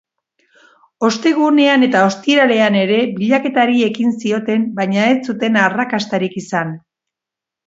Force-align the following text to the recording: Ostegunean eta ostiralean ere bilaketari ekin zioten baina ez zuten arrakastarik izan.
Ostegunean 1.07 1.87
eta 1.87 2.01
ostiralean 2.05 2.77
ere 2.79 2.97
bilaketari 3.19 3.85
ekin 3.91 4.17
zioten 4.23 4.67
baina 4.81 5.07
ez 5.11 5.15
zuten 5.33 5.61
arrakastarik 5.69 6.41
izan. 6.47 6.75